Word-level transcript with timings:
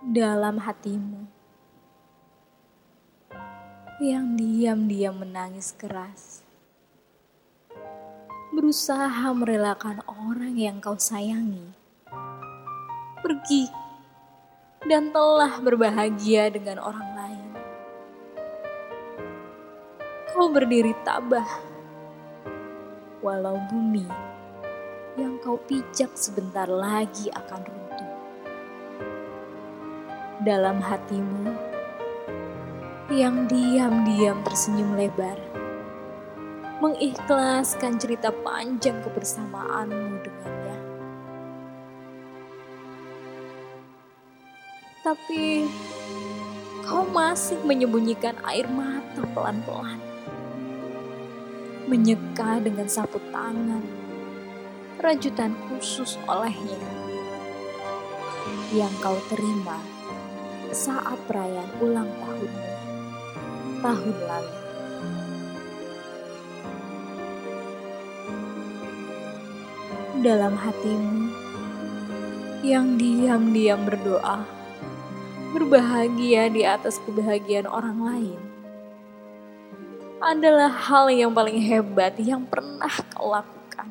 dalam 0.00 0.56
hatimu. 0.64 1.28
Yang 4.00 4.26
diam-diam 4.40 5.12
menangis 5.20 5.76
keras, 5.76 6.40
berusaha 8.56 9.28
merelakan 9.36 10.00
orang 10.08 10.56
yang 10.56 10.80
kau 10.80 10.96
sayangi. 10.96 11.76
Pergi 13.20 13.68
dan 14.88 15.12
telah 15.12 15.60
berbahagia 15.60 16.48
dengan 16.48 16.80
orang 16.80 17.08
lain. 17.12 17.50
Kau 20.32 20.48
berdiri 20.48 20.96
tabah, 21.04 21.60
walau 23.20 23.60
bumi 23.68 24.08
yang 25.20 25.36
kau 25.44 25.60
pijak 25.68 26.16
sebentar 26.16 26.64
lagi 26.64 27.28
akan 27.28 27.60
runtuh 27.68 28.09
dalam 30.40 30.80
hatimu 30.80 31.52
yang 33.12 33.44
diam-diam 33.44 34.40
tersenyum 34.40 34.96
lebar, 34.96 35.36
mengikhlaskan 36.80 38.00
cerita 38.00 38.32
panjang 38.32 38.96
kebersamaanmu 39.04 40.24
dengannya. 40.24 40.78
Tapi 45.04 45.68
kau 46.88 47.04
masih 47.04 47.60
menyembunyikan 47.60 48.40
air 48.48 48.64
mata 48.64 49.20
pelan-pelan, 49.36 50.00
menyeka 51.84 52.64
dengan 52.64 52.88
sapu 52.88 53.20
tangan, 53.28 53.84
rajutan 55.04 55.52
khusus 55.68 56.16
olehnya 56.24 56.80
yang 58.70 58.94
kau 59.02 59.18
terima 59.26 60.00
saat 60.70 61.18
perayaan 61.26 61.70
ulang 61.82 62.10
tahunmu 62.22 62.70
tahun 63.80 64.16
lalu. 64.28 64.54
Dalam 70.20 70.52
hatimu 70.52 71.20
yang 72.60 73.00
diam-diam 73.00 73.88
berdoa, 73.88 74.44
berbahagia 75.56 76.52
di 76.52 76.62
atas 76.62 77.00
kebahagiaan 77.08 77.66
orang 77.66 77.98
lain 78.04 78.40
adalah 80.20 80.68
hal 80.68 81.08
yang 81.08 81.32
paling 81.32 81.56
hebat 81.56 82.20
yang 82.20 82.44
pernah 82.44 82.92
kau 83.16 83.32
lakukan. 83.32 83.88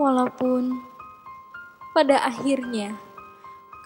Walaupun 0.00 0.80
pada 1.92 2.24
akhirnya 2.24 2.96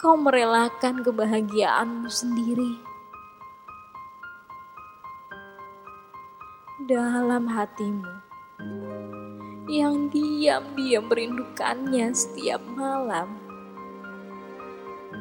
kau 0.03 0.19
merelakan 0.19 1.07
kebahagiaanmu 1.07 2.11
sendiri. 2.11 2.75
Dalam 6.91 7.47
hatimu 7.47 8.11
yang 9.71 10.11
diam-diam 10.11 11.07
merindukannya 11.07 12.11
setiap 12.19 12.59
malam, 12.75 13.39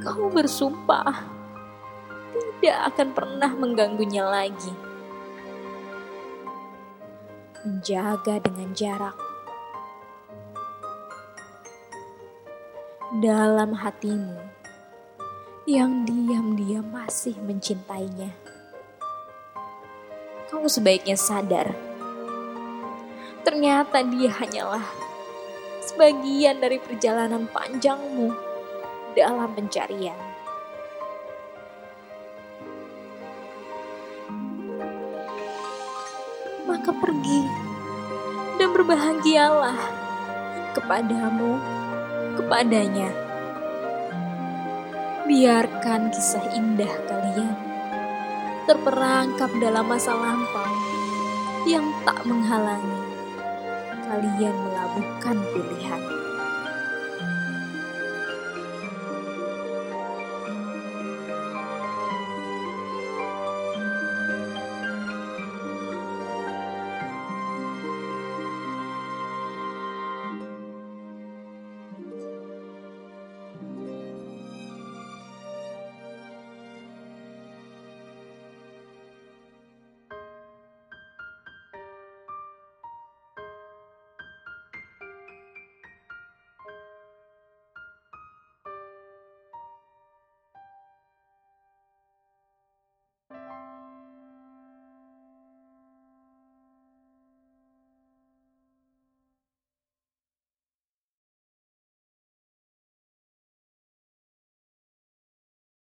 kau 0.01 0.33
bersumpah 0.33 1.29
tidak 2.57 2.79
akan 2.89 3.09
pernah 3.13 3.53
mengganggunya 3.53 4.25
lagi. 4.25 4.73
Menjaga 7.61 8.41
dengan 8.41 8.73
jarak. 8.73 9.13
Dalam 13.21 13.77
hatimu 13.77 14.50
yang 15.69 16.09
diam-diam 16.09 16.81
masih 16.89 17.37
mencintainya. 17.37 18.33
Kamu 20.49 20.65
sebaiknya 20.65 21.13
sadar, 21.13 21.69
ternyata 23.45 24.01
dia 24.01 24.33
hanyalah 24.41 24.81
sebagian 25.85 26.57
dari 26.57 26.81
perjalanan 26.81 27.45
panjangmu 27.45 28.33
dalam 29.13 29.53
pencarian. 29.53 30.17
Maka 36.65 36.89
pergi 36.89 37.41
dan 38.57 38.73
berbahagialah 38.73 39.77
kepadamu, 40.73 41.61
kepadanya 42.41 43.30
Biarkan 45.21 46.09
kisah 46.09 46.57
indah 46.57 46.89
kalian 47.05 47.53
terperangkap 48.65 49.53
dalam 49.61 49.85
masa 49.85 50.17
lampau 50.17 50.65
yang 51.69 51.85
tak 52.01 52.25
menghalangi 52.25 53.01
kalian 54.01 54.55
melabuhkan 54.65 55.37
pilihan. 55.53 56.20